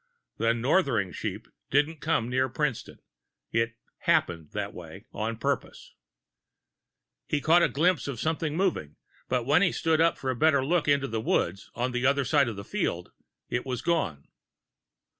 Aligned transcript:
The 0.37 0.55
northering 0.55 1.11
sheep 1.11 1.47
didn't 1.69 2.01
come 2.01 2.27
near 2.27 2.49
Princeton 2.49 2.97
it 3.51 3.75
"happened" 3.99 4.49
that 4.49 4.73
way, 4.73 5.05
on 5.13 5.37
purpose. 5.37 5.93
He 7.27 7.39
caught 7.39 7.61
a 7.61 7.69
glimpse 7.69 8.07
of 8.07 8.19
something 8.19 8.57
moving, 8.57 8.95
but 9.29 9.45
when 9.45 9.61
he 9.61 9.71
stood 9.71 10.01
up 10.01 10.17
for 10.17 10.31
a 10.31 10.35
better 10.35 10.65
look 10.65 10.87
into 10.87 11.07
the 11.07 11.21
woods 11.21 11.69
on 11.75 11.91
the 11.91 12.07
other 12.07 12.25
side 12.25 12.49
of 12.49 12.55
the 12.55 12.65
field, 12.65 13.11
it 13.47 13.63
was 13.63 13.83
gone. 13.83 14.27